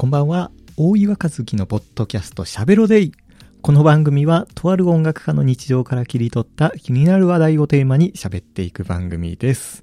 [0.00, 0.50] こんばんは。
[0.78, 3.12] 大岩和樹のポッドキャストしゃべろデイ。
[3.60, 9.82] この番組は、とある音楽家の日常から切り取った気になる話題をテーマに喋っていく番組です。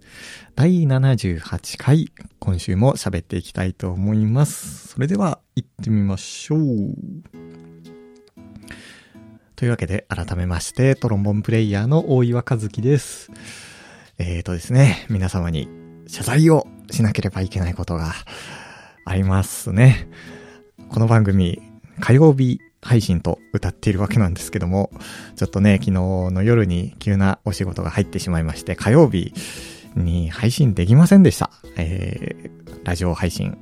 [0.55, 4.87] 第78回、今週も喋っていきたいと思います。
[4.87, 6.59] それでは、行ってみましょう。
[9.55, 13.29] というわけで、改めまして、トロンボンプレイヤーの大岩和樹です。
[14.17, 15.69] えーとですね、皆様に
[16.07, 18.15] 謝罪をしなければいけないことが
[19.07, 20.09] ありますね。
[20.89, 21.61] この番組、
[22.01, 24.91] 火曜日配信と歌っているわけなんですけども、
[25.37, 29.33] ちょっとね、昨日の夜に急なお仕事が入ってしまいまして、火曜日
[29.95, 31.51] に配信できませんでした。
[31.77, 33.57] えー、ラジオ配信、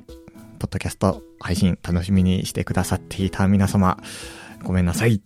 [0.58, 4.00] ポッドキャスト配信楽しみにしてくださっていた皆様、
[4.64, 5.22] ごめんなさい。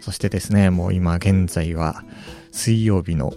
[0.00, 2.04] そしてですね、もう今現在は
[2.52, 3.34] 水曜日の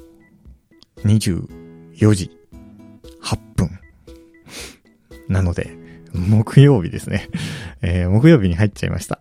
[1.04, 2.32] 24時
[3.22, 3.80] 8分。
[5.28, 5.79] なので、
[6.14, 7.30] 木曜日ですね。
[7.82, 9.20] えー、木曜日に入っちゃいました。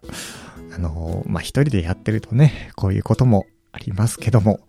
[0.74, 4.60] あのーまあ、一人でやってるとね、こういうこともありますけども、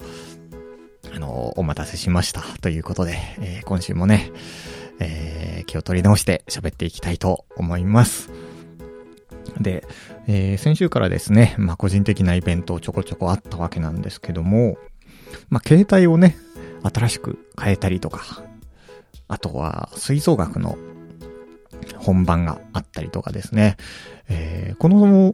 [1.13, 2.41] あのーお待たせしました。
[2.61, 4.31] ということで、えー今週もね、
[4.99, 8.29] えー気を取り直して喋っていきたいと思います。
[9.59, 9.83] で、
[10.27, 14.77] えー先週からですね、まあ、個人的なイベントをちょこちょこあったわけなんですけども、
[15.49, 16.37] まあ、携帯をね、
[16.83, 18.43] 新しく変えたりとか、
[19.27, 20.77] あとは吹奏楽の
[21.97, 23.77] 本番があったりとかですね。
[24.29, 25.33] えーこの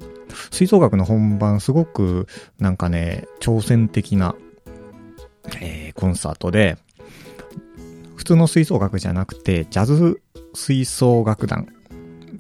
[0.52, 2.28] 吹奏楽の本番すごく
[2.59, 4.36] なんかね、挑戦的な、
[5.61, 6.78] えーコンサートで、
[8.16, 10.22] 普通の吹奏楽じゃなくて、ジャズ
[10.53, 11.67] 吹奏楽団、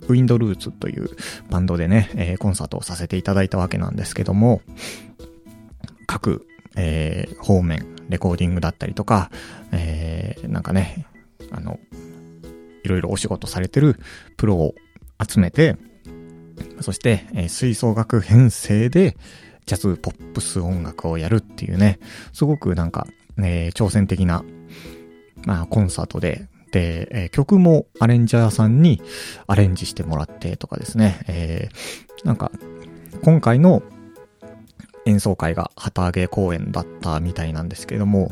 [0.07, 1.09] ウィンドルーツという
[1.49, 4.61] バンドでね、えーコンサートをさせていただいたわけなんですけども、
[6.07, 9.29] 各、えー方面、レコーディングだったりとか、
[9.71, 11.05] えーなんかね、
[11.51, 11.79] あの、
[12.85, 13.99] いろいろお仕事されてる
[14.37, 14.75] プロを
[15.27, 15.75] 集めて、
[16.81, 19.17] そして、えー吹奏楽編成で、
[19.65, 21.99] ジャズポップス音楽をやるっていうね、
[22.31, 23.07] すごくなんか、
[23.37, 24.43] えー挑戦的な、
[25.45, 29.01] まあ、コンサートで、で、えー曲もアレンジャーさんに
[29.47, 32.51] アレンジしてもらってとかですね、えーなんか、
[33.23, 33.81] 今回の
[35.05, 38.31] 演奏会が旗揚げ公演だったみたいなんですけれども、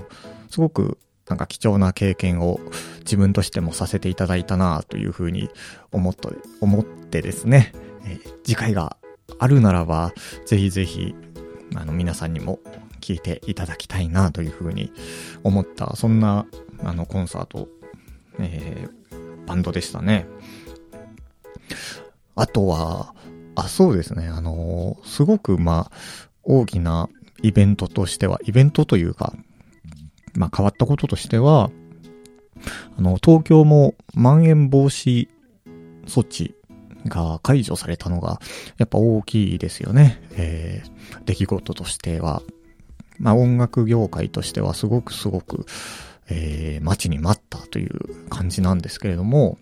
[0.49, 0.97] すごく
[1.27, 2.59] なんか貴重な経験を
[2.99, 5.49] 自分としてもさせていただいたなというふうに
[5.91, 6.15] 思っ、
[6.61, 7.73] 思ってですね、
[8.05, 8.97] えー次回が
[9.39, 10.13] あるならば、
[10.45, 11.15] ぜひぜひ、
[11.75, 12.59] あの皆さんにも
[12.99, 14.91] 聞いていただきたいなというふうに
[15.43, 16.45] 思った、そんな
[16.83, 17.69] あのコンサート、
[18.39, 19.03] えー
[19.45, 20.25] バンドでしたね。
[22.35, 23.13] あとは、
[23.55, 25.91] あ、そうですね、あのーすごくまあ、
[26.43, 27.09] 大きな
[27.41, 29.33] イベントとしては、イベントというか、
[30.35, 31.71] まあ変わったこととしては、
[32.97, 35.27] あの、東京もまん延防止
[36.05, 36.55] 措置
[37.05, 38.39] が解除されたのが、
[38.77, 40.21] やっぱ大きいですよね。
[40.31, 42.41] えー、出来事としては。
[43.19, 45.65] まあ音楽業界としてはすごくすごく、
[46.29, 49.57] えー、待ちに待ったという感じなんですけれども、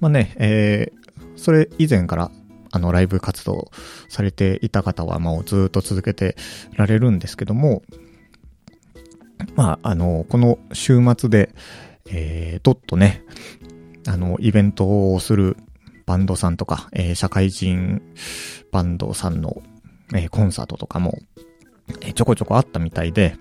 [0.00, 2.30] まあね、えー、それ以前から
[2.72, 3.70] あの、ライブ活動
[4.08, 6.36] されていた方は、もうずっと続けて
[6.74, 7.82] られるんですけども、
[9.54, 11.54] まあ、あの、この週末で、
[12.10, 13.22] えー、どっとね、
[14.06, 15.56] あの、イベントをする
[16.06, 18.02] バンドさんとか、えー社会人
[18.70, 19.62] バンドさんの、
[20.14, 21.18] えーコンサートとかも、
[22.00, 23.36] えちょこちょこあったみたいで、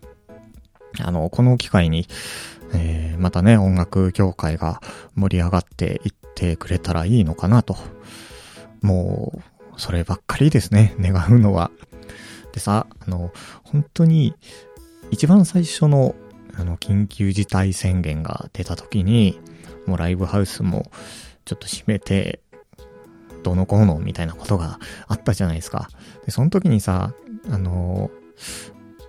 [1.00, 2.08] あの、この機会に、
[2.74, 4.82] えーまたね、音楽業界が
[5.16, 7.76] 盛り上がっていってくれたらいいのかなと。
[8.82, 9.42] もう、
[9.78, 11.72] そればっかりですね、願うのは。
[12.54, 13.32] でさ、あの、
[13.64, 14.36] 本当に、
[15.12, 16.16] 一番最初の、
[16.56, 19.40] あの、緊急事態宣言が出た時に、
[19.86, 20.92] もうライブハウスも、
[21.46, 22.40] ちょっと閉めて、
[23.44, 25.90] どのこうのみたいなことがあったじゃないですか。
[26.26, 27.14] で、その時にさ、
[27.50, 28.10] あの、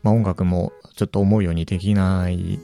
[0.02, 2.58] まあ、音楽もちょっと思うようにできない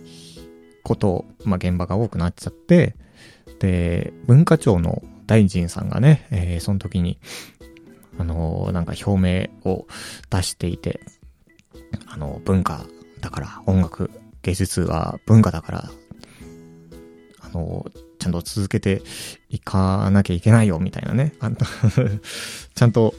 [0.82, 2.96] こと、まあ、現場が多くなっちゃって、
[3.60, 7.18] で、文化庁の大臣さんがね、えーその時に、
[8.18, 9.86] あの、なんか表明を
[10.30, 11.00] 出していて、
[12.06, 12.86] あの、文化
[13.20, 14.10] だから、音楽、
[14.42, 15.90] 芸術は文化だから、
[17.40, 17.86] あの、
[18.18, 19.02] ちゃんと続けて
[19.48, 21.32] いかなきゃいけないよ、みたいなね。
[21.40, 21.56] あの
[22.74, 23.14] ちゃんと、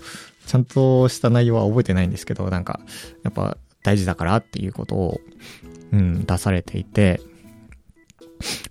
[0.45, 2.79] ちゃんとした内容は覚えてないんですけど、なんか、
[3.23, 5.21] やっぱ大事だからっていうことを、
[5.91, 7.21] うん、出されていて、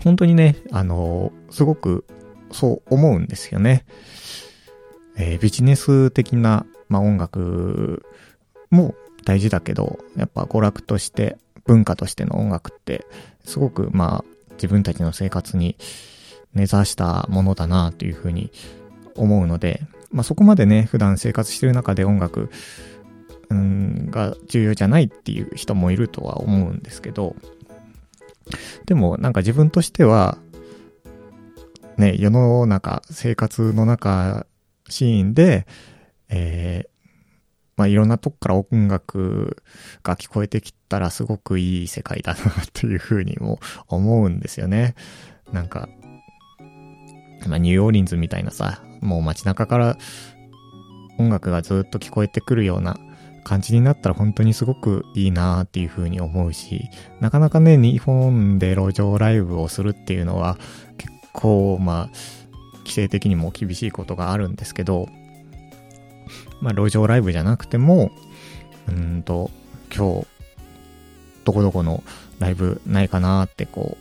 [0.02, 2.04] 本当にね、あの、すごく
[2.52, 3.84] そう思うんですよね。
[5.16, 8.04] えービジネス的な、まあ、音楽
[8.70, 8.94] も
[9.28, 11.36] 大事だけど、やっぱ娯楽として、
[11.66, 13.04] 文化としての音楽って、
[13.44, 15.76] すごくまあ、自分たちの生活に
[16.54, 18.50] 根ざしたものだなというふうに
[19.16, 22.48] 思うので、まあそこまでね、普段生活してる中で音楽、
[23.50, 27.36] うんが重要じゃないっていう人もいるとは思うんですけど、
[28.86, 30.38] でもなんか自分としては、
[31.98, 34.46] ね、世の中、生活の中、
[34.88, 35.66] シーンで、
[36.30, 36.88] え、
[37.78, 39.62] まあいろんなとこから音楽
[40.02, 42.40] が聞こえてきたらすごくいい世界だな
[42.74, 44.96] というふうにも思うんですよね。
[45.52, 45.88] なんか、
[47.46, 49.96] まあニューオーリンズみたいなさ、もう街中から
[51.18, 52.98] 音楽がずっと聞こえてくるような
[53.44, 56.90] 感じになったら本当にすごくいいなっていう風に思うし、
[57.20, 60.58] なかなかね、日本で路上ライブをするっていうのは
[60.96, 62.10] 結構、まあ、
[62.78, 65.08] 規制的にも厳しいことがあるんですけど、
[66.60, 68.10] まあ、路上ライブじゃなくても、
[68.88, 69.50] うんと、
[69.94, 70.26] 今日、
[71.44, 72.02] どこどこの
[72.38, 73.96] ライブないかなってこ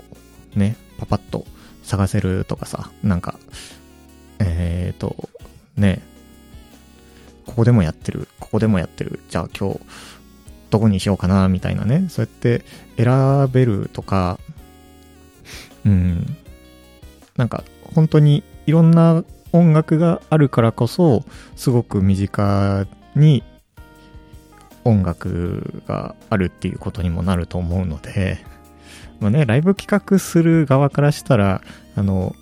[0.56, 1.46] う、ね、パパッと
[1.84, 3.40] 探せるとかさ、なんか、
[4.40, 5.30] えーと、
[5.76, 6.02] ね、
[7.46, 9.80] ここでもやってる、ここでもやってる、じゃあ今日、
[10.70, 12.66] どこにしようかな、みたいなね、そうやって
[12.98, 14.40] 選べるとか、
[15.86, 16.38] うん、
[17.38, 17.64] なんか
[17.96, 19.24] 本当にいろんな
[19.54, 21.24] 音楽があるからこそ、
[21.56, 23.44] すごく身近に
[24.84, 28.40] 音楽があるっていうことにもなると思うので、
[29.20, 31.62] まあね、ライブ企画する側からしたら、
[31.96, 32.36] あの、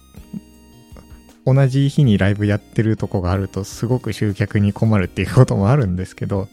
[1.45, 6.47] 同じ日にライブやってるとこがあるとすごく集客に困るっていうこともあるんですけど、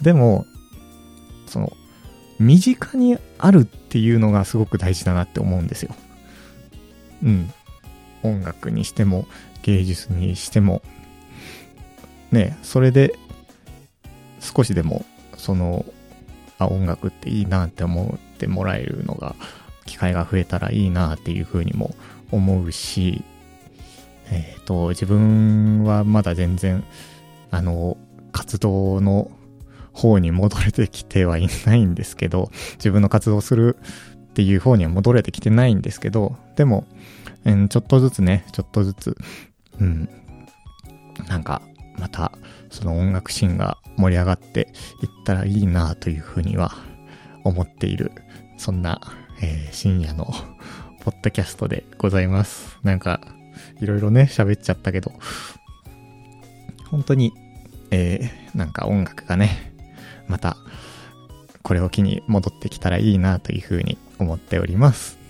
[0.00, 0.46] でも、
[1.46, 1.72] その、
[2.38, 5.94] 身近にあるっていうのがすごく大事だなって思うんですよ。
[7.22, 7.52] うん。
[8.22, 9.26] 音楽にしても、
[9.64, 10.82] 芸術にしても、
[12.30, 13.18] ね、それで、
[14.40, 15.06] 少しでも、
[15.38, 15.86] その、
[16.58, 19.34] あ、音楽っていいなって思ってもらえるのが、
[19.86, 21.94] 機会が増えたらいいなっていうふうにも
[22.30, 23.24] 思うし、
[24.30, 26.84] えっ、ー、と、自分はまだ全然、
[27.50, 27.96] あの、
[28.32, 29.30] 活動の
[29.92, 33.78] 方に戻れてきてはいないんですけど、自分の活動する
[34.16, 36.86] っていう方には戻れてきてないんですけど、でも、
[37.46, 39.16] うん、ちょっとずつね、ちょっとずつ、
[39.80, 40.08] うん、
[41.28, 41.62] なんか、
[41.98, 42.32] また、
[42.70, 44.72] その音楽シーンが盛り上がって
[45.02, 46.72] いったらいいなというふうには
[47.44, 48.12] 思っている、
[48.56, 49.00] そんな、
[49.42, 50.26] えー、深夜の
[51.02, 52.78] ポッドキャストでございます。
[52.82, 53.20] なんか、
[53.80, 55.12] いろいろね、喋っちゃったけど、
[56.90, 57.32] 本当に、
[57.90, 59.72] えー、なんか音楽がね、
[60.26, 60.56] また、
[61.62, 65.23] これを機に戻ってきたらいいなというふうに思っております。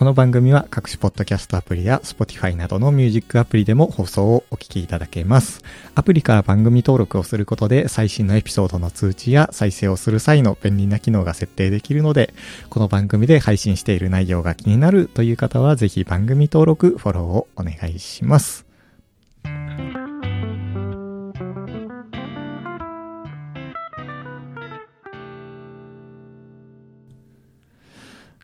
[0.00, 5.62] この番組は各種ポッドキャストアプリや Spotify などのミュージックアプリでも放送をお聞きいただけます。
[5.94, 12.32] アプリから番組登録をすることで最新のエピソードの通知や再生をする際の便利な機能が設定できるので、
[12.70, 18.69] この番組で配信している内容が気になるという方はぜひ番組登録、フォローをお願いします。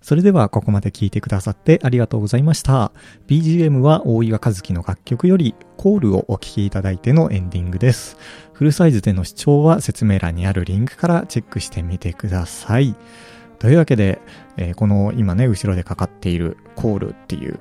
[0.07, 2.93] それではここまで聞いてくださってありがとうございました。
[3.27, 8.17] BGM は大岩和樹の楽曲よりコールをお聴きいただいてのエンディングです。
[8.53, 12.95] フルサイズでの視聴は説明欄にあるリンクからチェックしてみてください。
[13.59, 14.21] というわけで、
[14.57, 17.59] えー、この今ね、後ろでかかっているコールっていう、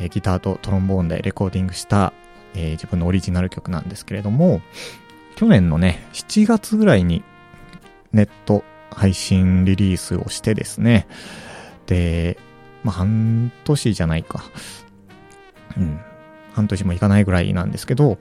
[0.00, 2.12] えー、ギターとトロンボーンでレコーディングした、
[2.56, 4.62] えー、自分のオリジナル曲なんですけれども、
[5.36, 7.22] 去年のね、7月ぐらいに
[8.12, 11.06] ネット配信リリースをしてですね、
[12.82, 14.44] まあ、半年じゃないか。
[15.76, 16.00] うん。
[16.52, 18.18] 半年もいかないぐらいなんですけど、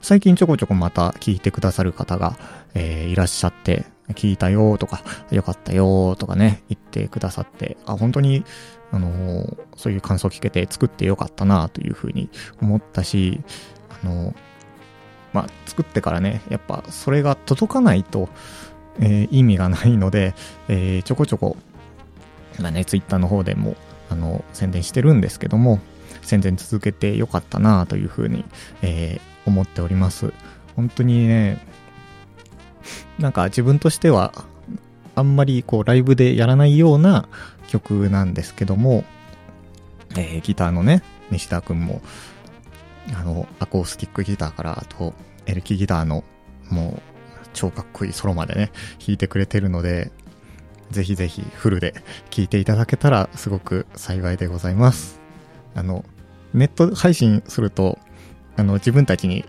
[0.00, 2.36] 最近ちょこちょこまた聞いてくださる方が、
[2.74, 8.44] えー、いらっしゃって、聞いたよとか、よかったよとかね、言ってくださって、あ、本当に、
[8.92, 12.28] あのー、そういう感想を聞けて作ってよかったなというふうに
[12.60, 13.40] 思ったし、
[14.02, 14.34] あのー、
[15.32, 18.28] まあ、作ってからね、やっぱそれが届かないと、
[19.00, 20.34] えー、意味がないので、
[20.68, 21.56] えちょこちょこ
[22.60, 23.76] まあね、ツイッターの方でも、
[24.10, 25.80] あの、宣伝してるんですけども、
[26.22, 28.44] 宣伝続けてよかったなというふうに、
[28.82, 30.32] えー、思っております。
[30.76, 31.58] 本当にね、
[33.18, 34.32] なんか自分としては、
[35.14, 37.28] あんまりこうライブでやらないような
[37.68, 39.04] 曲なんですけども、
[40.16, 42.02] えー、ギターのね、西田くんも、
[43.14, 45.14] あの、アコースティックギターから、あと、
[45.46, 46.24] エレキギターの、
[46.70, 47.02] もう、
[47.52, 50.10] 超かっこいいソロまでね、弾いてくれてるので、
[50.94, 51.92] ぜひぜひフルで
[52.30, 55.20] 聞いていただけたらすごく幸いでございます。
[55.74, 56.04] あの、
[56.54, 57.98] ネット配信すると、
[58.56, 59.44] あの、自分たちに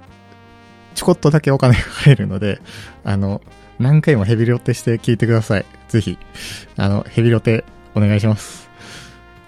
[0.96, 2.60] ちょこっとだけお金が入るので、
[3.04, 3.42] あの、
[3.78, 5.66] 何回もヘビロテして聞いてください。
[5.88, 6.18] ぜひ、
[6.78, 8.70] あの、ヘビロテお願いします。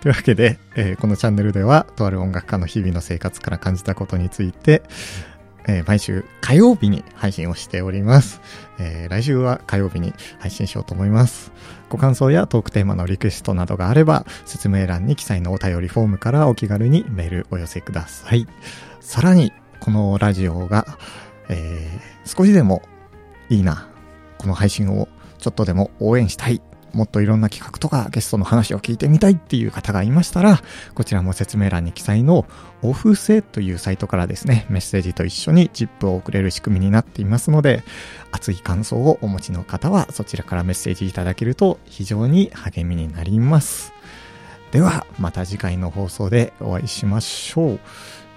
[0.01, 4.83] というわけで、えーこのチャンネルでは、とある音楽家の日々の生活から感じたことについて、
[5.67, 8.39] えー毎週火曜日に配信をしております。
[8.79, 11.51] えー来週は火曜日に配信しようと思います。
[11.89, 18.47] ご感想やトークテーマのリクエストなどがあれば、説明欄に記載のお便りフォームからお気軽にメールお寄せください。
[18.99, 20.85] さらに、このラジオが、
[21.49, 22.81] えー少しでも
[23.49, 23.87] いいな、
[24.37, 25.07] この配信を
[25.37, 26.61] ちょっとでも応援したい、
[26.93, 30.61] もっといろんな企画とかゲストの話を聞いてみたいっていう方がいましたら、
[30.95, 32.45] こちらも説明欄に記載の
[32.81, 37.83] オフセというサイトからですね、メッセージと一緒に ZIP を送れる仕組みになっていますので、
[38.31, 43.93] 熱い感想をお持ちの方はそちらからメッセージいただけると非常に励みになります。
[44.71, 47.79] では、また次回の放送でお会いしましょう。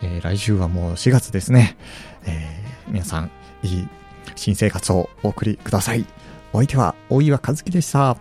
[0.02, 1.76] えー来週はもう4月ですね。
[2.24, 3.30] えー皆さん、
[3.62, 3.88] いい
[4.36, 6.06] 新生活をお送りください。
[6.52, 8.16] お相手は大岩和樹でした。